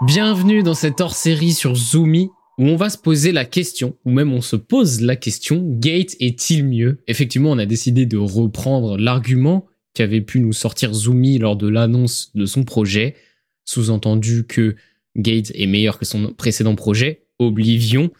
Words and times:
Bienvenue 0.00 0.62
dans 0.62 0.74
cette 0.74 1.00
hors-série 1.00 1.50
sur 1.52 1.74
Zoomy 1.74 2.30
où 2.56 2.66
on 2.66 2.76
va 2.76 2.88
se 2.88 2.96
poser 2.96 3.32
la 3.32 3.44
question, 3.44 3.96
ou 4.04 4.12
même 4.12 4.32
on 4.32 4.40
se 4.40 4.54
pose 4.54 5.00
la 5.00 5.16
question, 5.16 5.64
Gate 5.64 6.14
est-il 6.20 6.64
mieux? 6.64 7.02
Effectivement, 7.08 7.50
on 7.50 7.58
a 7.58 7.66
décidé 7.66 8.06
de 8.06 8.16
reprendre 8.16 8.96
l'argument 8.96 9.66
qu'avait 9.94 10.20
pu 10.20 10.38
nous 10.38 10.52
sortir 10.52 10.92
Zoomy 10.92 11.38
lors 11.38 11.56
de 11.56 11.66
l'annonce 11.66 12.30
de 12.36 12.46
son 12.46 12.62
projet, 12.62 13.16
sous-entendu 13.64 14.46
que 14.46 14.76
Gate 15.16 15.50
est 15.54 15.66
meilleur 15.66 15.98
que 15.98 16.04
son 16.04 16.32
précédent 16.32 16.76
projet, 16.76 17.24
Oblivion. 17.40 18.12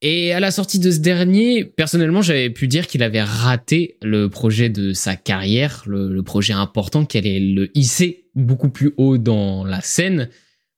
Et 0.00 0.32
à 0.32 0.40
la 0.40 0.50
sortie 0.50 0.78
de 0.78 0.90
ce 0.90 1.00
dernier, 1.00 1.64
personnellement, 1.64 2.22
j'avais 2.22 2.50
pu 2.50 2.68
dire 2.68 2.86
qu'il 2.86 3.02
avait 3.02 3.22
raté 3.22 3.98
le 4.00 4.30
projet 4.30 4.70
de 4.70 4.94
sa 4.94 5.14
carrière, 5.14 5.82
le, 5.86 6.22
projet 6.22 6.54
important 6.54 7.04
qui 7.04 7.18
allait 7.18 7.40
le 7.40 7.70
hisser 7.76 8.24
beaucoup 8.34 8.70
plus 8.70 8.94
haut 8.96 9.18
dans 9.18 9.64
la 9.64 9.82
scène. 9.82 10.30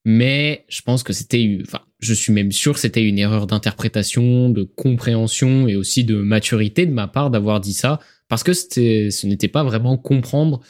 Mais 0.05 0.65
je 0.69 0.81
pense 0.83 1.03
que 1.03 1.13
c'était, 1.13 1.59
enfin, 1.63 1.81
je 1.99 2.15
suis 2.15 2.33
même 2.33 2.53
sûr 2.53 2.75
que 2.75 2.81
c'était 2.81 3.05
une 3.05 3.19
erreur 3.19 3.47
d'interprétation, 3.47 4.49
de 4.49 4.63
compréhension 4.63 5.69
et 5.69 5.77
aussi 5.77 6.05
de 6.05 6.17
maturité 6.17 6.87
de 6.87 6.93
ma 6.93 7.07
part 7.07 7.31
d'avoir 7.31 7.61
dit 7.61 7.75
ça, 7.75 8.01
parce 8.29 8.43
que 8.43 8.53
ce 8.53 9.27
n'était 9.27 9.49
pas 9.49 9.65
vraiment 9.65 9.99
comprendre 9.99 10.61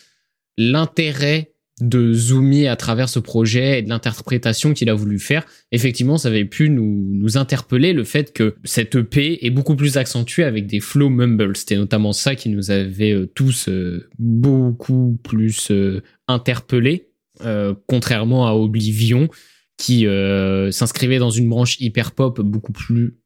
l'intérêt 0.57 1.53
de 1.81 2.13
zoomer 2.13 2.69
à 2.69 2.77
travers 2.77 3.09
ce 3.09 3.19
projet 3.19 3.79
et 3.79 3.83
de 3.83 3.89
l'interprétation 3.89 4.75
qu'il 4.75 4.91
a 4.91 4.95
voulu 4.95 5.19
faire, 5.19 5.45
effectivement, 5.73 6.19
ça 6.19 6.29
avait 6.29 6.45
pu 6.45 6.69
nous, 6.69 7.09
nous 7.11 7.39
interpeller 7.39 7.93
le 7.93 8.05
fait 8.05 8.33
que 8.33 8.55
cette 8.65 8.95
EP 8.95 9.45
est 9.45 9.51
beaucoup 9.51 9.77
plus 9.77 9.97
accentuée 9.97 10.45
avec 10.45 10.67
des 10.67 10.81
flow 10.81 11.09
mumbles. 11.09 11.57
C'était 11.57 11.77
notamment 11.77 12.13
ça 12.13 12.35
qui 12.35 12.51
nous 12.51 12.71
avait 12.71 13.13
euh, 13.13 13.27
tous 13.35 13.69
euh, 13.69 14.09
beaucoup 14.19 15.19
plus 15.23 15.71
euh, 15.71 16.03
interpellés, 16.29 17.10
contrairement 17.87 18.47
à 18.47 18.53
Oblivion, 18.53 19.29
qui 19.77 20.07
s'inscrivait 20.71 21.19
dans 21.19 21.31
une 21.31 21.49
branche 21.49 21.81
hyper 21.81 22.13
pop 22.13 22.41
beaucoup 22.41 22.73
plus 22.73 23.19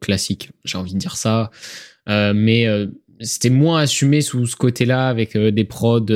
classique, 0.00 0.50
j'ai 0.64 0.78
envie 0.78 0.94
de 0.94 0.98
dire 0.98 1.16
ça. 1.16 1.50
mais 2.06 2.66
c'était 3.20 3.50
moins 3.50 3.80
assumé 3.80 4.20
sous 4.20 4.46
ce 4.46 4.56
côté-là 4.56 5.08
avec 5.08 5.36
des 5.36 5.64
prods, 5.64 6.06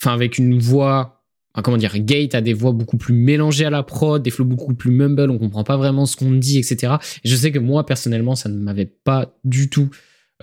enfin 0.00 0.12
avec 0.12 0.38
une 0.38 0.58
voix 0.58 1.20
comment 1.62 1.76
dire, 1.76 1.98
Gate 1.98 2.34
a 2.34 2.40
des 2.40 2.52
voix 2.52 2.72
beaucoup 2.72 2.96
plus 2.96 3.14
mélangées 3.14 3.64
à 3.64 3.70
la 3.70 3.82
prod, 3.82 4.22
des 4.22 4.30
flows 4.30 4.44
beaucoup 4.44 4.74
plus 4.74 4.90
mumble, 4.90 5.30
on 5.30 5.38
comprend 5.38 5.64
pas 5.64 5.76
vraiment 5.76 6.06
ce 6.06 6.16
qu'on 6.16 6.32
dit, 6.32 6.58
etc. 6.58 6.94
Et 7.24 7.28
je 7.28 7.36
sais 7.36 7.50
que 7.50 7.58
moi, 7.58 7.84
personnellement, 7.84 8.34
ça 8.34 8.48
ne 8.48 8.56
m'avait 8.56 8.86
pas 8.86 9.34
du 9.44 9.68
tout 9.68 9.90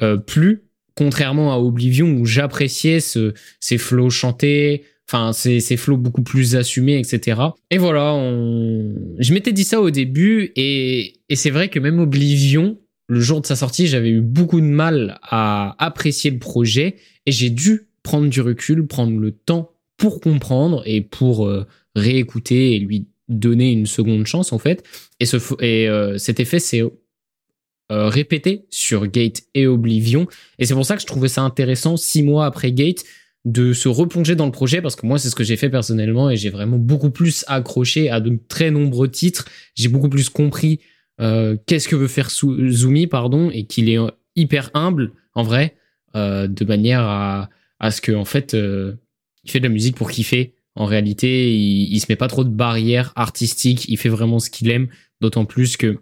euh, 0.02 0.18
plu, 0.18 0.64
contrairement 0.96 1.54
à 1.54 1.58
Oblivion 1.58 2.12
où 2.12 2.26
j'appréciais 2.26 3.00
ce, 3.00 3.34
ces 3.60 3.78
flows 3.78 4.10
chantés, 4.10 4.84
enfin 5.10 5.34
ces, 5.34 5.60
ces 5.60 5.78
flows 5.78 5.98
beaucoup 5.98 6.24
plus 6.24 6.56
assumés, 6.56 7.00
etc. 7.00 7.42
Et 7.72 7.78
voilà, 7.78 8.14
on... 8.14 8.96
je 9.20 9.34
m'étais 9.34 9.54
dit 9.54 9.64
ça 9.64 9.82
au 9.82 9.90
début, 9.90 10.52
et, 10.56 11.14
et 11.30 11.36
c'est 11.36 11.50
vrai 11.50 11.70
que 11.70 11.80
même 11.80 12.00
Oblivion, 12.00 12.78
le 13.08 13.20
jour 13.20 13.42
de 13.42 13.46
sa 13.46 13.56
sortie, 13.56 13.88
j'avais 13.88 14.10
eu 14.10 14.22
beaucoup 14.22 14.60
de 14.60 14.66
mal 14.66 15.18
à 15.24 15.76
apprécier 15.84 16.32
le 16.32 16.40
projet, 16.40 16.96
et 17.26 17.32
j'ai 17.32 17.50
dû 17.50 17.88
prendre 18.04 18.30
du 18.30 18.42
recul, 18.42 18.86
prendre 18.88 19.18
le 19.20 19.32
temps 19.32 19.72
pour 19.98 20.22
comprendre 20.22 20.84
et 20.86 21.02
pour 21.02 21.48
euh, 21.48 21.66
réécouter 21.96 22.76
et 22.76 22.80
lui 22.80 23.08
donner 23.28 23.72
une 23.72 23.86
seconde 23.86 24.26
chance 24.26 24.54
en 24.54 24.60
fait. 24.60 24.84
Et, 25.20 25.26
ce, 25.26 25.38
et 25.62 25.90
euh, 25.90 26.18
cet 26.18 26.40
effet 26.40 26.60
s'est 26.60 26.82
euh, 26.82 28.08
répété 28.08 28.66
sur 28.70 29.08
Gate 29.08 29.42
et 29.54 29.68
Oblivion. 29.68 30.28
Et 30.60 30.66
c'est 30.66 30.74
pour 30.74 30.86
ça 30.86 30.96
que 30.96 31.02
je 31.02 31.08
trouvais 31.08 31.28
ça 31.28 31.42
intéressant, 31.42 31.98
six 31.98 32.24
mois 32.24 32.46
après 32.46 32.72
Gate, 32.72 33.04
de 33.48 33.74
se 33.74 33.88
replonger 33.88 34.36
dans 34.36 34.46
le 34.46 34.52
projet 34.52 34.82
parce 34.82 34.96
que 34.96 35.06
moi 35.06 35.18
c'est 35.18 35.30
ce 35.30 35.36
que 35.36 35.44
j'ai 35.44 35.56
fait 35.56 35.70
personnellement 35.70 36.30
et 36.30 36.36
j'ai 36.36 36.50
vraiment 36.50 36.78
beaucoup 36.78 37.10
plus 37.10 37.46
accroché 37.48 38.10
à 38.10 38.20
de 38.20 38.38
très 38.48 38.72
nombreux 38.72 39.10
titres. 39.10 39.46
J'ai 39.76 39.88
beaucoup 39.88 40.10
plus 40.10 40.30
compris 40.30 40.80
qu'est-ce 41.18 41.88
que 41.88 41.96
veut 41.96 42.08
faire 42.08 42.30
Zoomy 42.30 43.08
pardon 43.08 43.50
et 43.50 43.66
qu'il 43.66 43.90
est 43.90 43.98
hyper 44.36 44.70
humble 44.74 45.14
en 45.34 45.44
vrai 45.44 45.76
de 46.14 46.66
manière 46.66 47.02
à, 47.02 47.50
à 47.80 47.92
ce 47.92 48.02
que 48.02 48.12
en 48.12 48.26
fait 48.26 48.54
il 48.54 49.50
fait 49.52 49.60
de 49.60 49.64
la 49.66 49.74
musique 49.74 49.96
pour 49.96 50.12
kiffer. 50.12 50.54
En 50.76 50.86
réalité, 50.86 51.52
il, 51.56 51.92
il 51.92 52.00
se 52.00 52.06
met 52.10 52.16
pas 52.16 52.28
trop 52.28 52.44
de 52.44 52.50
barrières 52.50 53.14
artistiques. 53.16 53.88
Il 53.88 53.98
fait 53.98 54.10
vraiment 54.10 54.40
ce 54.40 54.50
qu'il 54.50 54.70
aime. 54.70 54.90
D'autant 55.22 55.46
plus 55.46 55.78
que 55.78 55.98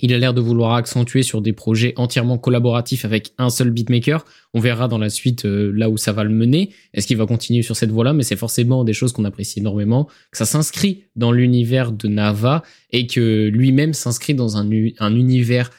il 0.00 0.14
a 0.14 0.18
l'air 0.18 0.32
de 0.32 0.40
vouloir 0.40 0.74
accentuer 0.74 1.22
sur 1.22 1.42
des 1.42 1.52
projets 1.52 1.92
entièrement 1.96 2.38
collaboratifs 2.38 3.04
avec 3.04 3.32
un 3.36 3.50
seul 3.50 3.70
beatmaker. 3.70 4.24
On 4.54 4.60
verra 4.60 4.88
dans 4.88 4.98
la 4.98 5.10
suite 5.10 5.44
euh, 5.44 5.70
là 5.74 5.90
où 5.90 5.98
ça 5.98 6.12
va 6.12 6.24
le 6.24 6.30
mener. 6.30 6.70
Est-ce 6.94 7.06
qu'il 7.06 7.18
va 7.18 7.26
continuer 7.26 7.62
sur 7.62 7.76
cette 7.76 7.90
voie-là? 7.90 8.14
Mais 8.14 8.22
c'est 8.22 8.36
forcément 8.36 8.84
des 8.84 8.94
choses 8.94 9.12
qu'on 9.12 9.24
apprécie 9.24 9.58
énormément. 9.58 10.06
Que 10.30 10.38
ça 10.38 10.46
s'inscrit 10.46 11.04
dans 11.14 11.30
l'univers 11.30 11.92
de 11.92 12.08
Nava 12.08 12.62
et 12.90 13.06
que 13.06 13.48
lui-même 13.48 13.92
s'inscrit 13.92 14.34
dans 14.34 14.56
un, 14.56 14.68
un 14.98 15.14
univers 15.14 15.70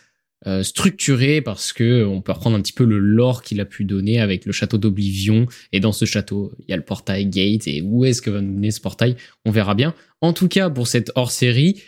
euh, 0.46 0.62
structuré 0.62 1.42
parce 1.42 1.72
que 1.72 2.04
on 2.04 2.22
peut 2.22 2.34
reprendre 2.34 2.58
un 2.58 2.62
petit 2.62 2.74
peu 2.74 2.84
le 2.84 3.00
lore 3.00 3.44
qu'il 3.44 3.62
a 3.62 3.66
pu 3.66 3.86
donner 3.86 4.20
avec 4.20 4.46
le 4.46 4.52
château 4.52 4.78
d'Oblivion 4.78 5.46
et 5.72 5.80
dans 5.80 5.94
ce 5.94 6.04
château 6.04 6.52
il 6.60 6.66
y 6.70 6.74
a 6.74 6.76
le 6.76 6.84
portail 6.84 7.28
Gate 7.28 7.66
et 7.66 7.82
où 7.82 8.04
est-ce 8.04 8.22
que 8.22 8.30
va 8.30 8.42
nous 8.42 8.52
mener 8.52 8.72
ce 8.72 8.82
portail? 8.82 9.16
On 9.46 9.52
verra 9.52 9.74
bien 9.74 9.94
en 10.20 10.34
tout 10.34 10.50
cas 10.50 10.70
pour 10.70 10.88
cette 10.88 11.14
hors 11.16 11.32
série 11.32 11.82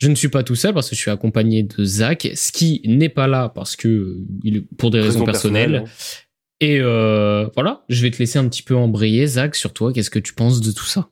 je 0.00 0.08
ne 0.08 0.14
suis 0.14 0.28
pas 0.28 0.42
tout 0.42 0.54
seul 0.54 0.74
parce 0.74 0.88
que 0.88 0.96
je 0.96 1.00
suis 1.00 1.10
accompagné 1.10 1.62
de 1.62 1.84
Zach 1.84 2.28
ce 2.34 2.52
qui 2.52 2.82
n'est 2.84 3.08
pas 3.08 3.26
là 3.26 3.48
parce 3.48 3.76
que 3.76 4.18
il 4.42 4.66
pour 4.66 4.90
des 4.90 5.00
raisons, 5.00 5.24
personnelles 5.24 5.84
et 6.60 6.80
euh, 6.80 7.48
voilà 7.54 7.84
je 7.88 8.02
vais 8.02 8.10
te 8.10 8.18
laisser 8.18 8.38
un 8.38 8.48
petit 8.48 8.62
peu 8.62 8.74
embrayer 8.74 9.26
Zach 9.26 9.54
sur 9.54 9.72
toi 9.72 9.92
qu'est-ce 9.92 10.10
que 10.10 10.18
tu 10.18 10.34
penses 10.34 10.60
de 10.60 10.72
tout 10.72 10.86
ça? 10.86 11.10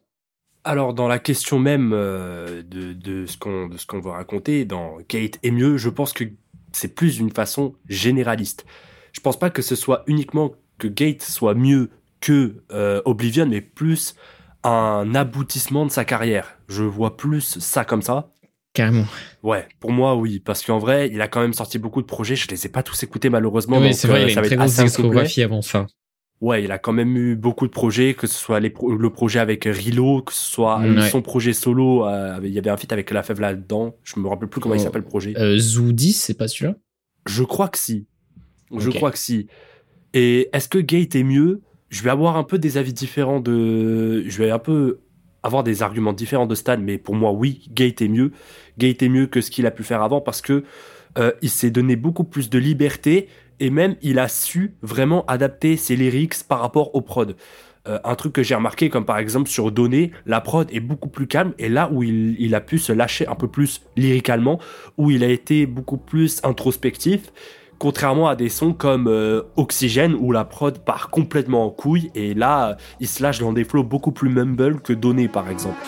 Alors 0.64 0.94
dans 0.94 1.08
la 1.08 1.18
question 1.18 1.58
même 1.58 1.92
euh, 1.94 2.62
de, 2.62 2.92
de 2.92 3.26
ce 3.26 3.36
qu'on 3.38 4.00
va 4.00 4.12
raconter 4.12 4.64
dans 4.64 4.98
Gate 5.08 5.38
est 5.42 5.50
mieux, 5.50 5.76
je 5.76 5.88
pense 5.88 6.12
que 6.12 6.24
c'est 6.72 6.94
plus 6.94 7.18
une 7.18 7.30
façon 7.30 7.74
généraliste. 7.88 8.66
Je 9.12 9.20
pense 9.20 9.38
pas 9.38 9.50
que 9.50 9.62
ce 9.62 9.74
soit 9.74 10.04
uniquement 10.06 10.54
que 10.78 10.88
Gate 10.88 11.22
soit 11.22 11.54
mieux 11.54 11.90
que 12.20 12.62
euh, 12.72 13.00
Oblivion, 13.04 13.46
mais 13.46 13.60
plus 13.60 14.14
un 14.64 15.14
aboutissement 15.14 15.86
de 15.86 15.90
sa 15.90 16.04
carrière. 16.04 16.58
Je 16.68 16.82
vois 16.82 17.16
plus 17.16 17.58
ça 17.58 17.84
comme 17.84 18.02
ça. 18.02 18.30
Carrément. 18.78 19.06
Ouais, 19.42 19.66
pour 19.80 19.90
moi, 19.90 20.14
oui, 20.14 20.38
parce 20.38 20.64
qu'en 20.64 20.78
vrai, 20.78 21.10
il 21.12 21.20
a 21.20 21.26
quand 21.26 21.40
même 21.40 21.52
sorti 21.52 21.80
beaucoup 21.80 22.00
de 22.00 22.06
projets. 22.06 22.36
Je 22.36 22.46
les 22.46 22.64
ai 22.64 22.68
pas 22.68 22.84
tous 22.84 23.02
écoutés 23.02 23.28
malheureusement. 23.28 23.78
Oui, 23.78 23.92
c'est 23.92 24.06
vrai, 24.06 24.22
euh, 24.22 24.28
il 24.30 24.38
a 24.38 24.40
une 24.40 24.46
très 24.46 24.54
grosse 24.54 24.76
discographie 24.76 25.42
avant 25.42 25.62
ça. 25.62 25.88
Ouais, 26.40 26.62
il 26.62 26.70
a 26.70 26.78
quand 26.78 26.92
même 26.92 27.16
eu 27.16 27.34
beaucoup 27.34 27.66
de 27.66 27.72
projets, 27.72 28.14
que 28.14 28.28
ce 28.28 28.38
soit 28.38 28.60
les 28.60 28.72
le 28.72 29.10
projet 29.10 29.40
avec 29.40 29.64
Rilo, 29.64 30.22
que 30.22 30.32
ce 30.32 30.48
soit 30.52 30.80
son 31.10 31.22
projet 31.22 31.52
solo. 31.52 32.06
Euh, 32.06 32.38
il 32.44 32.52
y 32.52 32.58
avait 32.60 32.70
un 32.70 32.76
feat 32.76 32.92
avec 32.92 33.10
La 33.10 33.24
Fève 33.24 33.40
là-dedans. 33.40 33.96
Je 34.04 34.20
me 34.20 34.28
rappelle 34.28 34.48
plus 34.48 34.60
comment 34.60 34.76
il 34.76 34.80
oh. 34.80 34.84
s'appelle 34.84 35.02
le 35.02 35.08
projet. 35.08 35.36
Euh, 35.36 35.58
Zoudi, 35.58 36.12
c'est 36.12 36.34
pas 36.34 36.46
celui-là? 36.46 36.76
Je 37.26 37.42
crois 37.42 37.66
que 37.66 37.78
si. 37.78 38.06
Je 38.76 38.90
crois 38.90 39.10
que 39.10 39.18
si. 39.18 39.48
Et 40.14 40.50
est-ce 40.52 40.68
que 40.68 40.78
Gate 40.78 41.16
est 41.16 41.24
mieux? 41.24 41.62
Je 41.88 42.04
vais 42.04 42.10
avoir 42.10 42.36
un 42.36 42.44
peu 42.44 42.60
des 42.60 42.76
avis 42.76 42.92
différents 42.92 43.40
de. 43.40 44.22
Je 44.28 44.38
vais 44.38 44.52
un 44.52 44.60
peu 44.60 45.00
avoir 45.48 45.64
des 45.64 45.82
arguments 45.82 46.12
différents 46.12 46.46
de 46.46 46.54
Stan, 46.54 46.78
mais 46.78 46.98
pour 46.98 47.16
moi, 47.16 47.32
oui, 47.32 47.68
Gate 47.72 48.00
est 48.02 48.08
mieux. 48.08 48.30
Gate 48.78 49.02
est 49.02 49.08
mieux 49.08 49.26
que 49.26 49.40
ce 49.40 49.50
qu'il 49.50 49.66
a 49.66 49.72
pu 49.72 49.82
faire 49.82 50.02
avant 50.02 50.20
parce 50.20 50.40
que 50.40 50.64
euh, 51.18 51.32
il 51.42 51.50
s'est 51.50 51.70
donné 51.70 51.96
beaucoup 51.96 52.24
plus 52.24 52.48
de 52.50 52.58
liberté 52.58 53.28
et 53.60 53.70
même 53.70 53.96
il 54.02 54.18
a 54.18 54.28
su 54.28 54.74
vraiment 54.82 55.24
adapter 55.26 55.76
ses 55.76 55.96
lyrics 55.96 56.44
par 56.46 56.60
rapport 56.60 56.94
au 56.94 57.00
prod. 57.00 57.34
Euh, 57.88 57.98
un 58.04 58.14
truc 58.14 58.34
que 58.34 58.42
j'ai 58.42 58.54
remarqué, 58.54 58.90
comme 58.90 59.04
par 59.04 59.18
exemple 59.18 59.48
sur 59.48 59.72
Donné, 59.72 60.12
la 60.26 60.40
prod 60.40 60.68
est 60.72 60.80
beaucoup 60.80 61.08
plus 61.08 61.26
calme, 61.26 61.54
et 61.58 61.68
là 61.68 61.88
où 61.90 62.02
il, 62.02 62.54
a 62.54 62.60
pu 62.60 62.78
se 62.78 62.92
lâcher 62.92 63.26
un 63.26 63.34
peu 63.34 63.48
plus 63.48 63.82
lyricalement, 63.96 64.60
où 64.98 65.10
il 65.10 65.24
a 65.24 65.28
été 65.28 65.64
beaucoup 65.66 65.96
plus 65.96 66.40
introspectif, 66.44 67.32
contrairement 67.78 68.28
à 68.28 68.36
des 68.36 68.48
sons 68.48 68.72
comme 68.72 69.06
euh, 69.08 69.42
Oxygène, 69.56 70.14
où 70.18 70.32
la 70.32 70.44
prod 70.44 70.78
part 70.78 71.10
complètement 71.10 71.64
en 71.64 71.70
couille, 71.70 72.10
et 72.14 72.34
là, 72.34 72.76
il 73.00 73.08
se 73.08 73.22
lâche 73.22 73.38
dans 73.38 73.52
des 73.52 73.64
flows 73.64 73.84
beaucoup 73.84 74.12
plus 74.12 74.28
mumble 74.28 74.80
que 74.80 74.92
Donné 74.92 75.28
par 75.28 75.48
exemple. 75.48 75.78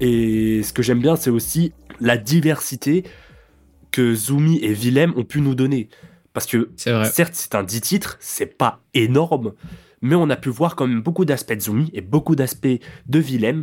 Et 0.00 0.62
ce 0.62 0.74
que 0.74 0.82
j'aime 0.82 1.00
bien, 1.00 1.16
c'est 1.16 1.30
aussi 1.30 1.72
la 2.00 2.18
diversité 2.18 3.04
que 3.94 4.12
Zumi 4.12 4.58
et 4.58 4.72
Willem 4.72 5.12
ont 5.16 5.22
pu 5.22 5.40
nous 5.40 5.54
donner. 5.54 5.88
Parce 6.32 6.46
que, 6.46 6.68
certes, 6.76 7.34
c'est 7.34 7.54
un 7.54 7.62
10 7.62 7.80
titres, 7.80 8.16
c'est 8.18 8.58
pas 8.58 8.80
énorme, 8.92 9.52
mais 10.02 10.16
on 10.16 10.28
a 10.30 10.36
pu 10.36 10.48
voir 10.48 10.74
quand 10.74 10.88
même 10.88 11.00
beaucoup 11.00 11.24
d'aspects 11.24 11.52
de 11.52 11.60
Zumi 11.60 11.90
et 11.94 12.00
beaucoup 12.00 12.34
d'aspects 12.34 12.80
de 13.06 13.18
Willem, 13.20 13.62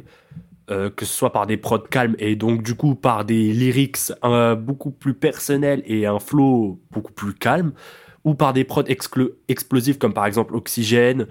euh, 0.69 0.89
que 0.89 1.03
ce 1.03 1.13
soit 1.13 1.33
par 1.33 1.47
des 1.47 1.57
prods 1.57 1.79
calmes 1.79 2.15
et 2.17 2.37
donc 2.37 2.63
du 2.63 2.75
coup 2.75 2.95
par 2.95 3.25
des 3.25 3.51
lyrics 3.51 4.13
beaucoup 4.59 4.91
plus 4.91 5.15
personnels 5.15 5.83
et 5.85 6.05
un 6.05 6.19
flow 6.19 6.79
beaucoup 6.91 7.11
plus 7.11 7.33
calme, 7.33 7.73
ou 8.23 8.33
par 8.33 8.53
des 8.53 8.63
prods 8.63 8.85
explosifs 9.49 9.99
comme 9.99 10.13
par 10.13 10.25
exemple 10.25 10.55
Oxygène, 10.55 11.27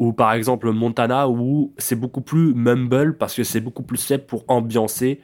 ou 0.00 0.12
par 0.12 0.32
exemple 0.32 0.72
Montana 0.72 1.28
où 1.28 1.72
c'est 1.78 1.94
beaucoup 1.94 2.22
plus 2.22 2.52
mumble 2.52 3.16
parce 3.16 3.36
que 3.36 3.44
c'est 3.44 3.60
beaucoup 3.60 3.84
plus 3.84 4.04
fait 4.04 4.18
pour 4.18 4.44
ambiancer. 4.48 5.20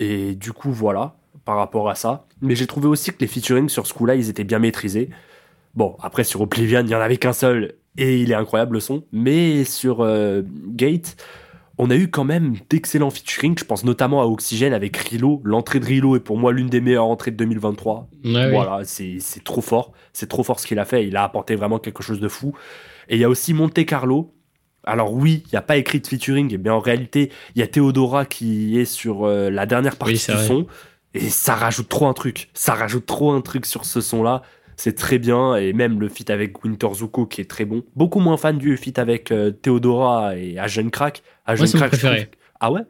Et 0.00 0.34
du 0.34 0.52
coup, 0.52 0.72
voilà, 0.72 1.14
par 1.44 1.56
rapport 1.56 1.88
à 1.88 1.94
ça. 1.94 2.26
Mais 2.40 2.54
j'ai 2.54 2.66
trouvé 2.66 2.88
aussi 2.88 3.10
que 3.10 3.18
les 3.20 3.26
featuring 3.26 3.68
sur 3.68 3.86
ce 3.86 3.94
coup-là, 3.94 4.14
ils 4.14 4.28
étaient 4.28 4.44
bien 4.44 4.58
maîtrisés. 4.58 5.10
Bon, 5.74 5.96
après, 6.00 6.24
sur 6.24 6.40
Oblivion, 6.40 6.80
il 6.80 6.86
n'y 6.86 6.94
en 6.94 7.00
avait 7.00 7.16
qu'un 7.16 7.32
seul, 7.32 7.74
et 7.96 8.20
il 8.20 8.30
est 8.30 8.34
incroyable 8.34 8.74
le 8.74 8.80
son. 8.80 9.04
Mais 9.12 9.64
sur 9.64 10.00
euh, 10.00 10.42
Gate, 10.68 11.16
on 11.78 11.90
a 11.90 11.96
eu 11.96 12.08
quand 12.08 12.24
même 12.24 12.54
d'excellents 12.70 13.10
featuring. 13.10 13.56
Je 13.58 13.64
pense 13.64 13.84
notamment 13.84 14.22
à 14.22 14.26
Oxygène 14.26 14.72
avec 14.72 14.96
Rilo. 14.96 15.40
L'entrée 15.44 15.80
de 15.80 15.86
Rilo 15.86 16.16
est 16.16 16.20
pour 16.20 16.36
moi 16.36 16.52
l'une 16.52 16.68
des 16.68 16.80
meilleures 16.80 17.06
entrées 17.06 17.30
de 17.30 17.36
2023. 17.36 18.08
voilà, 18.50 18.80
c'est 18.84 19.18
trop 19.44 19.62
fort. 19.62 19.92
C'est 20.12 20.28
trop 20.28 20.42
fort 20.42 20.60
ce 20.60 20.66
qu'il 20.66 20.78
a 20.78 20.84
fait. 20.84 21.06
Il 21.06 21.16
a 21.16 21.24
apporté 21.24 21.54
vraiment 21.54 21.78
quelque 21.78 22.02
chose 22.02 22.20
de 22.20 22.28
fou. 22.28 22.52
Et 23.08 23.16
il 23.16 23.20
y 23.20 23.24
a 23.24 23.28
aussi 23.28 23.54
Monte 23.54 23.84
Carlo. 23.84 24.34
Alors 24.84 25.12
oui, 25.12 25.44
il 25.46 25.50
n'y 25.52 25.58
a 25.58 25.62
pas 25.62 25.76
écrit 25.76 26.00
de 26.00 26.06
featuring, 26.06 26.58
mais 26.58 26.70
en 26.70 26.80
réalité, 26.80 27.30
il 27.54 27.60
y 27.60 27.62
a 27.62 27.68
Theodora 27.68 28.26
qui 28.26 28.78
est 28.78 28.84
sur 28.84 29.24
euh, 29.24 29.48
la 29.48 29.64
dernière 29.64 29.96
partie 29.96 30.14
du 30.14 30.38
son. 30.38 30.66
Et 31.14 31.28
ça 31.28 31.54
rajoute 31.54 31.88
trop 31.88 32.06
un 32.06 32.14
truc. 32.14 32.48
Ça 32.54 32.74
rajoute 32.74 33.06
trop 33.06 33.32
un 33.32 33.40
truc 33.40 33.66
sur 33.66 33.84
ce 33.84 34.00
son-là 34.00 34.42
c'est 34.76 34.94
très 34.96 35.18
bien 35.18 35.54
et 35.54 35.72
même 35.72 36.00
le 36.00 36.08
feat 36.08 36.30
avec 36.30 36.64
Winter 36.64 36.88
Zuko 36.92 37.26
qui 37.26 37.40
est 37.40 37.48
très 37.48 37.64
bon. 37.64 37.84
Beaucoup 37.94 38.20
moins 38.20 38.36
fan 38.36 38.58
du 38.58 38.76
feat 38.76 38.98
avec 38.98 39.30
euh, 39.30 39.50
Theodora 39.50 40.36
et 40.36 40.58
Agent 40.58 40.90
Crack. 40.90 41.22
Agent 41.46 41.66
Crack, 41.74 41.90
préféré. 41.90 42.30
Ah 42.58 42.72
ouais? 42.72 42.80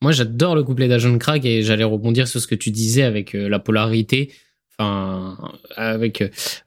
Moi 0.00 0.12
j'adore 0.12 0.54
le 0.54 0.62
couplet 0.62 0.88
d'Agent 0.88 1.18
Crack 1.18 1.44
et 1.44 1.62
j'allais 1.62 1.84
rebondir 1.84 2.28
sur 2.28 2.40
ce 2.40 2.46
que 2.46 2.54
tu 2.54 2.70
disais 2.70 3.02
avec 3.02 3.34
euh, 3.34 3.48
la 3.48 3.58
polarité. 3.58 4.32
Enfin, 4.80 5.36
avec 5.76 6.22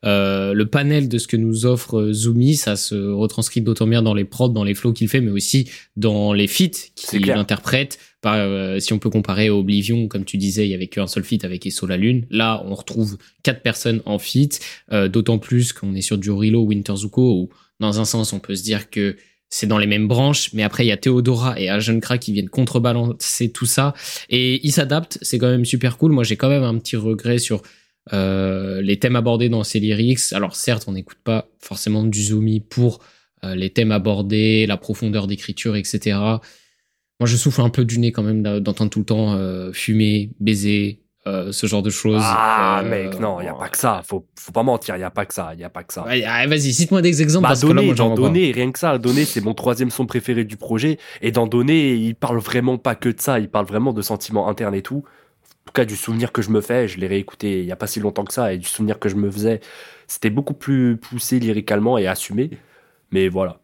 euh, 0.06 0.54
le 0.54 0.66
panel 0.66 1.08
de 1.08 1.18
ce 1.18 1.28
que 1.28 1.38
nous 1.38 1.66
offre 1.66 2.12
Zumi, 2.12 2.56
ça 2.56 2.76
se 2.76 2.96
retranscrit 2.96 3.62
d'autant 3.62 3.88
bien 3.88 4.02
dans 4.02 4.14
les 4.14 4.26
prods, 4.26 4.50
dans 4.50 4.66
les 4.66 4.74
flows 4.74 4.94
qu'il 4.94 5.08
fait, 5.08 5.22
mais 5.22 5.32
aussi 5.32 5.70
dans 5.96 6.34
les 6.34 6.48
feats 6.48 6.92
qu'il 6.96 7.32
interprète 7.32 7.98
euh, 8.26 8.80
si 8.80 8.94
on 8.94 9.00
peut 9.00 9.10
comparer 9.10 9.48
à 9.48 9.56
Oblivion, 9.56 10.08
comme 10.08 10.26
tu 10.26 10.38
disais, 10.38 10.68
il 10.68 10.72
y 10.72 10.76
avait 10.76 10.88
qu'un 10.88 11.08
seul 11.08 11.24
feat 11.24 11.44
avec 11.44 11.66
Esso 11.66 11.88
la 11.88 11.98
Lune. 11.98 12.26
Là, 12.30 12.64
on 12.66 12.76
retrouve 12.76 13.18
quatre 13.44 13.62
personnes 13.62 14.02
en 14.06 14.20
feat, 14.20 14.60
euh, 14.92 15.08
d'autant 15.08 15.40
plus 15.40 15.74
qu'on 15.74 15.96
est 15.96 16.02
sur 16.02 16.18
du 16.18 16.32
Rilo 16.32 16.62
Winter 16.62 16.96
Zuko, 16.96 17.34
où 17.34 17.50
dans 17.80 18.00
un 18.00 18.06
sens, 18.06 18.34
on 18.34 18.40
peut 18.40 18.56
se 18.56 18.64
dire 18.64 18.90
que 18.90 19.16
c'est 19.50 19.68
dans 19.68 19.80
les 19.80 19.88
mêmes 19.88 20.08
branches, 20.08 20.54
mais 20.54 20.64
après 20.64 20.86
il 20.86 20.88
y 20.88 20.92
a 20.94 20.98
Theodora 20.98 21.60
et 21.60 21.68
Agenkra 21.68 22.18
qui 22.18 22.32
viennent 22.32 22.48
contrebalancer 22.48 23.52
tout 23.52 23.66
ça 23.66 23.94
et 24.30 24.66
ils 24.66 24.72
s'adaptent, 24.72 25.18
c'est 25.22 25.40
quand 25.40 25.50
même 25.50 25.66
super 25.66 25.98
cool. 25.98 26.14
Moi 26.14 26.24
j'ai 26.24 26.38
quand 26.38 26.48
même 26.48 26.64
un 26.64 26.78
petit 26.78 26.96
regret 26.96 27.38
sur 27.38 27.62
euh, 28.14 28.82
les 28.82 29.00
thèmes 29.00 29.16
abordés 29.16 29.50
dans 29.50 29.64
ces 29.64 29.80
lyrics. 29.80 30.34
Alors 30.34 30.56
certes, 30.56 30.86
on 30.88 30.94
n'écoute 30.94 31.20
pas 31.24 31.50
forcément 31.60 32.04
du 32.04 32.22
Zoomy 32.22 32.60
pour 32.60 33.00
les 33.44 33.72
thèmes 33.72 33.92
abordés, 33.92 34.68
la 34.68 34.78
profondeur 34.78 35.26
d'écriture, 35.26 35.76
etc. 35.76 36.16
Moi, 37.22 37.28
je 37.28 37.38
souffle 37.38 37.62
un 37.62 37.70
peu 37.70 37.86
du 37.86 38.00
nez 38.00 38.12
quand 38.12 38.24
même 38.24 38.42
d'entendre 38.42 38.90
tout 38.90 38.98
le 38.98 39.06
temps 39.06 39.34
euh, 39.34 39.72
fumer, 39.74 40.32
baiser, 40.40 41.04
euh, 41.28 41.52
ce 41.52 41.68
genre 41.68 41.84
de 41.84 41.92
choses. 41.92 42.24
Ah, 42.26 42.82
euh, 42.84 42.90
mec, 42.90 43.20
non, 43.20 43.40
il 43.40 43.44
n'y 43.44 43.50
a 43.50 43.54
pas 43.54 43.70
que 43.70 43.78
ça. 43.78 44.02
Faut, 44.04 44.28
faut 44.40 44.52
pas 44.52 44.64
mentir, 44.64 44.96
il 44.96 45.00
n'y 45.00 45.04
a 45.04 45.12
pas 45.12 45.28
que 45.28 45.36
ça. 45.36 45.52
Il 45.54 45.60
y 45.60 45.64
a 45.64 45.70
pas 45.70 45.84
que 45.84 45.94
ça. 45.94 46.02
vas-y, 46.02 46.74
cite-moi 46.74 47.04
des 47.04 47.22
exemples. 47.22 47.44
Bah, 47.44 47.50
parce 47.50 47.60
donner, 47.60 47.90
que 47.90 47.96
là, 47.96 48.06
moi, 48.06 48.16
donner, 48.16 48.52
rien 48.52 48.72
que 48.72 48.80
ça. 48.80 48.98
Donner, 48.98 49.26
c'est 49.26 49.42
mon 49.42 49.54
troisième 49.54 49.92
son 49.92 50.08
préféré 50.08 50.46
du 50.46 50.58
projet. 50.58 50.98
Et 51.22 51.32
dans 51.32 51.46
donner, 51.46 51.94
il 51.94 52.16
parle 52.16 52.40
vraiment 52.40 52.80
pas 52.80 52.96
que 52.96 53.10
de 53.10 53.22
ça. 53.22 53.38
Il 53.38 53.50
parle 53.50 53.68
vraiment 53.68 53.94
de 53.94 54.02
sentiments 54.02 54.50
internes 54.50 54.74
et 54.74 54.82
tout. 54.82 55.04
Tout 55.72 55.82
cas, 55.82 55.86
du 55.86 55.96
souvenir 55.96 56.34
que 56.34 56.42
je 56.42 56.50
me 56.50 56.60
fais, 56.60 56.90
je 56.90 57.00
l'ai 57.00 57.08
réécouté 57.08 57.62
il 57.62 57.66
y 57.66 57.72
a 57.72 57.78
pas 57.78 57.88
si 57.88 58.02
longtemps 58.02 58.26
que 58.26 58.34
ça. 58.34 58.54
Et 58.54 58.58
du 58.58 58.68
souvenir 58.68 59.00
que 59.00 59.08
je 59.08 59.16
me 59.16 59.32
faisais, 59.32 59.62
c'était 60.06 60.30
beaucoup 60.30 60.54
plus 60.54 60.98
poussé 60.98 61.40
lyricalement 61.40 61.98
et 61.98 62.08
assumé. 62.08 62.50
Mais 63.12 63.30
voilà. 63.30 63.62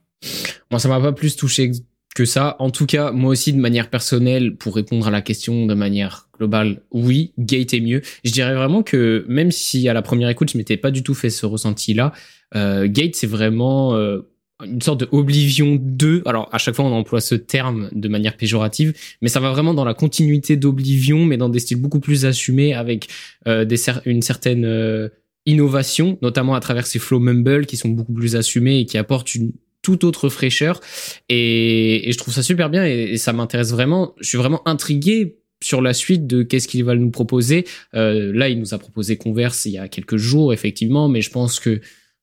Moi, 0.71 0.79
ça 0.79 0.87
m'a 0.87 1.01
pas 1.01 1.11
plus 1.11 1.35
touché 1.35 1.69
que 2.15 2.23
ça. 2.23 2.55
En 2.59 2.69
tout 2.69 2.85
cas, 2.85 3.11
moi 3.11 3.31
aussi, 3.31 3.51
de 3.51 3.59
manière 3.59 3.89
personnelle, 3.89 4.55
pour 4.55 4.73
répondre 4.73 5.05
à 5.05 5.11
la 5.11 5.21
question 5.21 5.65
de 5.65 5.73
manière 5.73 6.29
globale, 6.37 6.81
oui, 6.91 7.33
Gate 7.37 7.73
est 7.73 7.81
mieux. 7.81 8.01
Je 8.23 8.31
dirais 8.31 8.55
vraiment 8.55 8.83
que 8.83 9.25
même 9.27 9.51
si 9.51 9.89
à 9.89 9.93
la 9.93 10.01
première 10.01 10.29
écoute, 10.29 10.49
je 10.53 10.57
m'étais 10.57 10.77
pas 10.77 10.91
du 10.91 11.03
tout 11.03 11.13
fait 11.13 11.29
ce 11.29 11.45
ressenti-là, 11.45 12.13
euh, 12.55 12.87
Gate, 12.87 13.15
c'est 13.15 13.27
vraiment 13.27 13.95
euh, 13.95 14.21
une 14.65 14.81
sorte 14.81 14.99
de 15.01 15.07
Oblivion 15.11 15.77
2. 15.79 16.23
Alors, 16.25 16.49
à 16.51 16.57
chaque 16.57 16.75
fois, 16.75 16.85
on 16.85 16.91
emploie 16.91 17.21
ce 17.21 17.35
terme 17.35 17.89
de 17.91 18.07
manière 18.07 18.35
péjorative, 18.37 18.93
mais 19.21 19.29
ça 19.29 19.39
va 19.39 19.51
vraiment 19.51 19.73
dans 19.73 19.85
la 19.85 19.93
continuité 19.93 20.55
d'Oblivion, 20.57 21.25
mais 21.25 21.37
dans 21.37 21.49
des 21.49 21.59
styles 21.59 21.81
beaucoup 21.81 21.99
plus 21.99 22.25
assumés, 22.25 22.73
avec 22.73 23.07
euh, 23.47 23.65
des 23.65 23.77
une 24.05 24.21
certaine 24.21 24.65
euh, 24.65 25.09
innovation, 25.45 26.17
notamment 26.21 26.55
à 26.55 26.59
travers 26.59 26.87
ces 26.87 26.99
flow 26.99 27.19
mumble 27.19 27.65
qui 27.65 27.77
sont 27.77 27.89
beaucoup 27.89 28.13
plus 28.13 28.35
assumés 28.35 28.79
et 28.79 28.85
qui 28.85 28.97
apportent 28.97 29.35
une 29.35 29.51
toute 29.81 30.03
autre 30.03 30.29
fraîcheur. 30.29 30.81
Et, 31.29 32.09
je 32.11 32.17
trouve 32.17 32.33
ça 32.33 32.43
super 32.43 32.69
bien 32.69 32.85
et, 32.85 33.17
ça 33.17 33.33
m'intéresse 33.33 33.71
vraiment. 33.71 34.15
Je 34.19 34.27
suis 34.27 34.37
vraiment 34.37 34.67
intrigué 34.67 35.37
sur 35.63 35.81
la 35.81 35.93
suite 35.93 36.27
de 36.27 36.43
qu'est-ce 36.43 36.67
qu'il 36.67 36.83
va 36.83 36.95
nous 36.95 37.09
proposer. 37.09 37.65
Euh, 37.95 38.31
là, 38.33 38.49
il 38.49 38.59
nous 38.59 38.73
a 38.73 38.77
proposé 38.77 39.17
Converse 39.17 39.65
il 39.65 39.71
y 39.73 39.77
a 39.77 39.87
quelques 39.87 40.17
jours, 40.17 40.51
effectivement, 40.51 41.07
mais 41.07 41.21
je 41.21 41.31
pense 41.31 41.59
que 41.59 41.79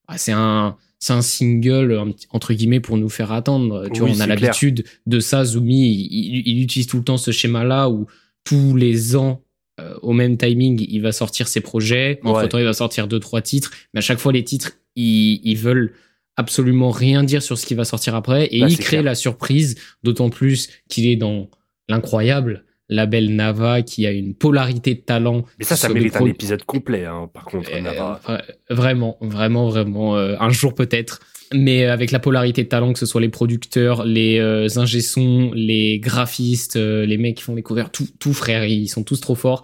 ah, 0.07 0.17
c'est 0.17 0.31
un 0.31 0.77
c'est 1.05 1.13
un 1.13 1.21
single 1.21 2.15
entre 2.31 2.53
guillemets 2.55 2.79
pour 2.79 2.97
nous 2.97 3.09
faire 3.09 3.31
attendre. 3.31 3.87
Tu 3.93 3.99
vois, 3.99 4.09
on 4.09 4.19
a 4.21 4.25
l'habitude 4.25 4.85
de 5.05 5.19
ça. 5.19 5.45
Zumi, 5.45 6.09
il, 6.09 6.63
utilise 6.63 6.87
tout 6.87 6.97
le 6.97 7.03
temps 7.03 7.17
ce 7.17 7.29
schéma-là 7.29 7.89
où 7.89 8.07
tous 8.43 8.75
les 8.75 9.15
ans 9.15 9.43
euh, 9.79 9.93
au 10.01 10.13
même 10.13 10.35
timing, 10.35 10.83
il 10.89 11.03
va 11.03 11.11
sortir 11.11 11.47
ses 11.47 11.61
projets. 11.61 12.19
Entre 12.23 12.47
temps, 12.47 12.57
il 12.57 12.65
va 12.65 12.73
sortir 12.73 13.07
deux 13.07 13.19
trois 13.19 13.43
titres, 13.43 13.69
mais 13.93 13.99
à 13.99 14.01
chaque 14.01 14.17
fois 14.17 14.33
les 14.33 14.43
titres, 14.43 14.79
ils, 14.95 15.41
ils 15.43 15.57
veulent 15.57 15.93
absolument 16.37 16.89
rien 16.89 17.23
dire 17.23 17.43
sur 17.43 17.59
ce 17.59 17.67
qui 17.67 17.75
va 17.75 17.85
sortir 17.85 18.15
après 18.15 18.45
et 18.45 18.57
il 18.57 18.75
crée 18.79 19.03
la 19.03 19.13
surprise, 19.13 19.75
d'autant 20.01 20.31
plus 20.31 20.69
qu'il 20.89 21.05
est 21.05 21.17
dans 21.17 21.51
l'incroyable 21.87 22.64
label 22.89 23.35
Nava 23.35 23.81
qui 23.81 24.05
a 24.05 24.11
une 24.11 24.35
polarité 24.35 24.93
de 24.95 24.99
talent. 24.99 25.43
Mais 25.59 25.65
ça, 25.65 25.75
ça 25.75 25.89
mérite 25.89 26.15
un 26.15 26.25
épisode 26.25 26.63
complet, 26.63 27.05
hein, 27.05 27.29
par 27.33 27.45
contre, 27.45 27.69
euh, 27.73 27.81
Nava. 27.81 28.21
Vraiment, 28.69 29.17
vraiment, 29.21 29.69
vraiment, 29.69 30.17
euh, 30.17 30.35
un 30.39 30.49
jour 30.49 30.73
peut-être. 30.73 31.21
Mais 31.53 31.85
avec 31.85 32.11
la 32.11 32.19
polarité 32.19 32.63
de 32.63 32.69
talent, 32.69 32.93
que 32.93 32.99
ce 32.99 33.05
soit 33.05 33.21
les 33.21 33.29
producteurs, 33.29 34.03
les 34.03 34.39
euh, 34.39 34.67
ingé-sons, 34.77 35.51
les 35.53 35.99
graphistes, 35.99 36.75
les 36.75 37.17
mecs 37.17 37.37
qui 37.37 37.43
font 37.43 37.55
les 37.55 37.61
covers, 37.61 37.91
tout, 37.91 38.07
tout 38.19 38.33
frère, 38.33 38.65
ils 38.65 38.87
sont 38.87 39.03
tous 39.03 39.21
trop 39.21 39.35
forts. 39.35 39.63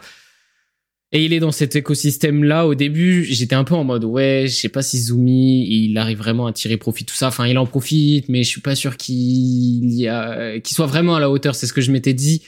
Et 1.14 1.26
il 1.26 1.34
est 1.34 1.40
dans 1.40 1.52
cet 1.52 1.76
écosystème-là. 1.76 2.66
Au 2.66 2.74
début, 2.74 3.26
j'étais 3.26 3.56
un 3.56 3.66
peu 3.66 3.74
en 3.74 3.84
mode, 3.84 4.06
ouais, 4.06 4.46
je 4.48 4.54
sais 4.54 4.70
pas 4.70 4.82
si 4.82 4.98
Zumi, 4.98 5.68
il 5.68 5.98
arrive 5.98 6.20
vraiment 6.20 6.46
à 6.46 6.54
tirer 6.54 6.78
profit 6.78 7.04
de 7.04 7.10
tout 7.10 7.16
ça. 7.16 7.28
Enfin, 7.28 7.48
il 7.48 7.58
en 7.58 7.66
profite, 7.66 8.30
mais 8.30 8.44
je 8.44 8.48
suis 8.48 8.62
pas 8.62 8.76
sûr 8.76 8.96
qu'il 8.96 9.92
y 9.92 10.08
a, 10.08 10.60
qu'il 10.60 10.74
soit 10.74 10.86
vraiment 10.86 11.16
à 11.16 11.20
la 11.20 11.30
hauteur. 11.30 11.54
C'est 11.56 11.68
ce 11.68 11.74
que 11.74 11.82
je 11.82 11.92
m'étais 11.92 12.14
dit. 12.14 12.44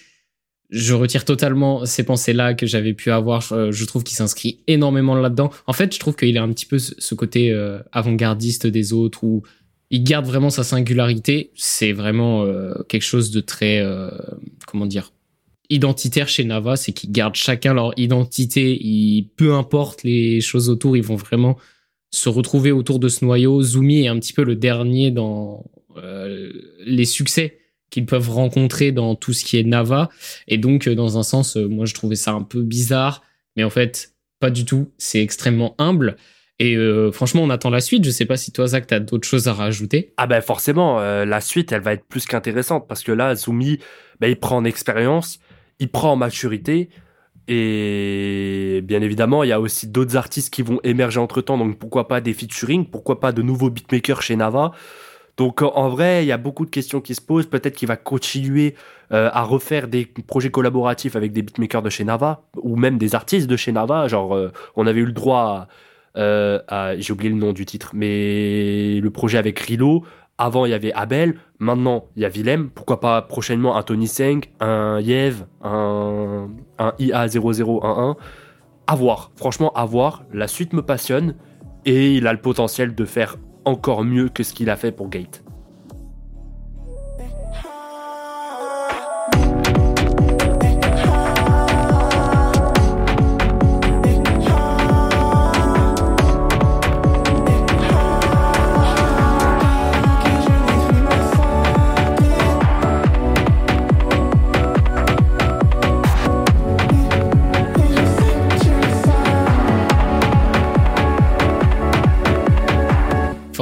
Je 0.73 0.95
retire 0.95 1.23
totalement 1.23 1.85
ces 1.85 2.03
pensées-là 2.03 2.55
que 2.55 2.65
j'avais 2.65 2.93
pu 2.93 3.11
avoir. 3.11 3.41
Je, 3.41 3.85
trouve 3.85 4.03
qu'il 4.03 4.17
s'inscrit 4.17 4.59
énormément 4.65 5.13
là-dedans. 5.13 5.51
En 5.67 5.73
fait, 5.73 5.93
je 5.93 5.99
trouve 5.99 6.15
qu'il 6.15 6.35
a 6.35 6.41
un 6.41 6.51
petit 6.51 6.65
peu 6.65 6.79
ce 6.79 7.13
côté 7.13 7.51
euh, 7.51 7.77
avant-gardiste 7.91 8.65
des 8.65 8.91
autres 8.91 9.23
où 9.23 9.43
il 9.91 10.03
garde 10.03 10.25
vraiment 10.25 10.49
sa 10.49 10.63
singularité. 10.63 11.51
C'est 11.53 11.91
vraiment 11.91 12.43
euh, 12.43 12.73
quelque 12.89 13.03
chose 13.03 13.29
de 13.29 13.39
très, 13.39 13.81
euh, 13.81 14.09
comment 14.65 14.87
dire, 14.87 15.13
identitaire 15.69 16.27
chez 16.27 16.43
Nava, 16.43 16.75
c'est 16.75 16.91
qu'ils 16.91 17.11
gardent 17.11 17.35
chacun 17.35 17.75
leur 17.75 17.93
identité. 17.95 19.27
Peu 19.35 19.53
importe 19.53 20.01
les 20.01 20.41
choses 20.41 20.69
autour, 20.69 20.97
ils 20.97 21.03
vont 21.03 21.15
vraiment 21.15 21.57
se 22.09 22.27
retrouver 22.29 22.71
autour 22.71 22.97
de 22.97 23.07
ce 23.07 23.23
noyau. 23.23 23.61
Zumi 23.61 24.05
est 24.05 24.07
un 24.07 24.19
petit 24.19 24.33
peu 24.33 24.43
le 24.43 24.55
dernier 24.55 25.11
dans 25.11 25.63
euh, 25.97 26.51
les 26.85 27.05
succès 27.05 27.59
qu'ils 27.93 28.05
peuvent 28.05 28.29
rencontrer 28.29 28.91
dans 28.91 29.15
tout 29.15 29.33
ce 29.33 29.43
qui 29.43 29.57
est 29.57 29.63
Nava. 29.63 30.09
Et 30.47 30.57
donc, 30.57 30.87
euh, 30.87 30.95
dans 30.95 31.17
un 31.17 31.23
sens, 31.23 31.57
euh, 31.57 31.67
moi, 31.67 31.85
je 31.85 31.93
trouvais 31.93 32.15
ça 32.15 32.31
un 32.31 32.43
peu 32.43 32.61
bizarre. 32.61 33.23
Mais 33.55 33.63
en 33.63 33.69
fait, 33.69 34.13
pas 34.39 34.49
du 34.49 34.65
tout. 34.65 34.91
C'est 34.97 35.21
extrêmement 35.21 35.75
humble. 35.77 36.17
Et 36.59 36.77
franchement, 37.11 37.41
on 37.41 37.49
attend 37.49 37.71
la 37.71 37.81
suite. 37.81 38.05
Je 38.05 38.11
sais 38.11 38.25
pas 38.25 38.37
si 38.37 38.51
toi, 38.53 38.67
Zach, 38.67 38.87
t'as 38.87 38.99
d'autres 38.99 39.27
choses 39.27 39.47
à 39.47 39.53
rajouter. 39.53 40.13
Ah 40.17 40.27
ben 40.27 40.39
forcément, 40.39 40.99
la 41.01 41.41
suite, 41.41 41.71
elle 41.73 41.81
va 41.81 41.93
être 41.93 42.05
plus 42.05 42.25
qu'intéressante 42.25 42.87
parce 42.87 43.03
que 43.03 43.11
là, 43.11 43.35
Zumi, 43.35 43.79
ben, 44.21 44.27
il 44.29 44.37
prend 44.37 44.57
en 44.57 44.63
expérience 44.63 45.39
il 45.79 45.89
prend 45.89 46.13
en 46.13 46.15
maturité. 46.15 46.89
Et 47.47 48.81
bien 48.83 49.01
évidemment, 49.01 49.43
il 49.43 49.49
y 49.49 49.51
a 49.51 49.59
aussi 49.59 49.87
d'autres 49.87 50.15
artistes 50.15 50.53
qui 50.53 50.61
vont 50.61 50.79
émerger 50.83 51.19
entre 51.19 51.41
temps. 51.41 51.57
Donc 51.57 51.77
pourquoi 51.77 52.07
pas 52.07 52.21
des 52.21 52.33
featuring, 52.33 52.85
pourquoi 52.85 53.19
pas 53.19 53.31
de 53.31 53.41
nouveaux 53.41 53.69
beatmakers 53.69 54.21
chez 54.21 54.35
Nava? 54.35 54.71
Donc 55.37 55.61
en 55.61 55.89
vrai, 55.89 56.23
il 56.23 56.27
y 56.27 56.31
a 56.31 56.37
beaucoup 56.37 56.65
de 56.65 56.69
questions 56.69 57.01
qui 57.01 57.15
se 57.15 57.21
posent. 57.21 57.47
Peut-être 57.47 57.75
qu'il 57.75 57.87
va 57.87 57.97
continuer 57.97 58.75
euh, 59.11 59.29
à 59.33 59.43
refaire 59.43 59.87
des 59.87 60.05
projets 60.05 60.51
collaboratifs 60.51 61.15
avec 61.15 61.33
des 61.33 61.41
beatmakers 61.41 61.81
de 61.81 61.89
chez 61.89 62.03
Nava 62.03 62.43
ou 62.61 62.75
même 62.75 62.97
des 62.97 63.15
artistes 63.15 63.47
de 63.47 63.57
chez 63.57 63.71
Nava. 63.71 64.07
Genre, 64.07 64.35
euh, 64.35 64.51
on 64.75 64.85
avait 64.85 65.01
eu 65.01 65.05
le 65.05 65.11
droit 65.11 65.67
euh, 66.17 66.59
à, 66.67 66.95
j'ai 66.97 67.13
oublié 67.13 67.31
le 67.31 67.37
nom 67.37 67.53
du 67.53 67.65
titre, 67.65 67.91
mais 67.93 68.99
le 68.99 69.09
projet 69.09 69.37
avec 69.37 69.59
Rilo. 69.59 70.03
Avant, 70.37 70.65
il 70.65 70.71
y 70.71 70.73
avait 70.73 70.93
Abel. 70.93 71.35
Maintenant, 71.59 72.05
il 72.15 72.23
y 72.23 72.25
a 72.25 72.29
Willem. 72.29 72.69
Pourquoi 72.69 72.99
pas 72.99 73.21
prochainement 73.21 73.77
un 73.77 73.83
Tony 73.83 74.07
Seng, 74.07 74.41
un 74.59 74.99
Yev, 74.99 75.45
un, 75.63 76.49
un 76.79 76.93
IA0011. 76.99 78.15
À 78.85 78.95
voir. 78.95 79.31
Franchement, 79.35 79.71
à 79.73 79.85
voir. 79.85 80.23
La 80.33 80.47
suite 80.47 80.73
me 80.73 80.81
passionne. 80.81 81.35
Et 81.85 82.15
il 82.15 82.27
a 82.27 82.33
le 82.33 82.39
potentiel 82.39 82.95
de 82.95 83.05
faire 83.05 83.37
encore 83.65 84.03
mieux 84.03 84.29
que 84.29 84.43
ce 84.43 84.53
qu'il 84.53 84.69
a 84.69 84.75
fait 84.75 84.91
pour 84.91 85.09
Gate. 85.09 85.43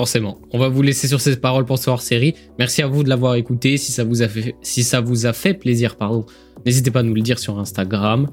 Forcément. 0.02 0.42
On 0.50 0.58
va 0.58 0.68
vous 0.68 0.82
laisser 0.82 1.08
sur 1.08 1.22
ces 1.22 1.36
paroles 1.38 1.66
pour 1.66 1.78
ce 1.78 1.88
hors-série. 1.92 2.34
Merci 2.58 2.82
à 2.82 2.88
vous 2.88 3.04
de 3.04 3.10
l'avoir 3.10 3.36
écouté. 3.36 3.78
Si 3.78 3.92
ça 3.92 4.04
vous 4.04 4.24
a 4.24 4.28
fait, 4.28 4.56
si 4.64 4.84
ça 4.84 5.00
vous 5.00 5.28
plaisir, 5.60 5.96
n'hésitez 6.66 6.90
pas 6.90 7.02
à 7.02 7.04
nous 7.04 7.14
le 7.14 7.22
dire 7.22 7.38
sur 7.38 7.60
Instagram. 7.60 8.28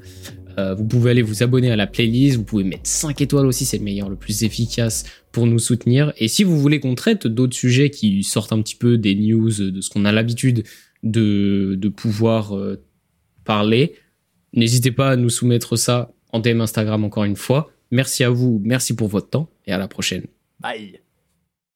Euh, 0.57 0.75
vous 0.75 0.87
pouvez 0.87 1.11
aller 1.11 1.21
vous 1.21 1.43
abonner 1.43 1.71
à 1.71 1.77
la 1.77 1.87
playlist, 1.87 2.39
vous 2.39 2.45
pouvez 2.45 2.65
mettre 2.65 2.89
5 2.89 3.21
étoiles 3.21 3.45
aussi, 3.45 3.67
c'est 3.67 3.77
le 3.77 3.85
meilleur, 3.85 4.09
le 4.09 4.17
plus 4.17 4.45
efficace 4.45 5.05
pour 5.31 5.47
nous 5.47 5.59
soutenir. 5.59 6.15
Et 6.17 6.27
si 6.27 6.43
vous 6.43 6.59
voulez 6.59 6.81
qu'on 6.81 6.95
traite 6.95 7.27
d'autres 7.27 7.55
sujets 7.55 7.91
qui 7.91 8.23
sortent 8.23 8.55
un 8.55 8.63
petit 8.63 8.77
peu 8.77 8.97
des 8.97 9.15
news, 9.15 9.51
de 9.51 9.83
ce 9.83 9.91
qu'on 9.91 10.07
a 10.07 10.11
l'habitude 10.11 10.65
de, 11.03 11.77
de 11.79 11.89
pouvoir 11.91 12.57
euh, 12.57 12.83
parler, 13.45 13.93
n'hésitez 14.55 14.91
pas 14.91 15.11
à 15.11 15.17
nous 15.17 15.29
soumettre 15.29 15.77
ça 15.77 16.13
en 16.33 16.41
DM 16.41 16.63
Instagram 16.63 17.05
encore 17.05 17.25
une 17.25 17.37
fois. 17.37 17.71
Merci 17.91 18.25
à 18.25 18.31
vous, 18.31 18.59
merci 18.65 18.97
pour 18.97 19.09
votre 19.09 19.29
temps 19.29 19.51
et 19.67 19.73
à 19.73 19.77
la 19.77 19.87
prochaine. 19.87 20.25
Bye 20.61 20.99